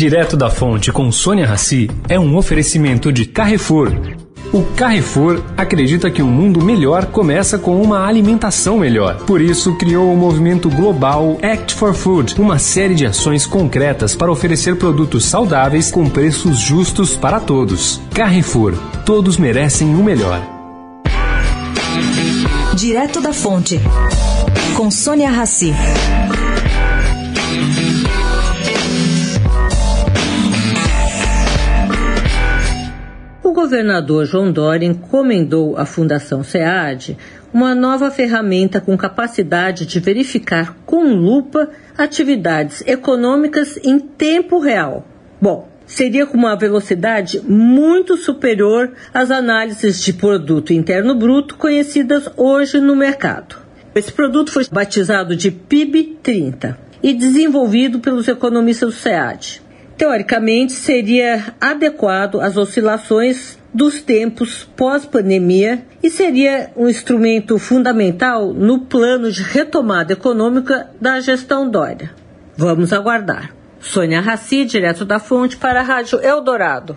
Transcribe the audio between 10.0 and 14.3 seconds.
o movimento global Act for Food, uma série de ações concretas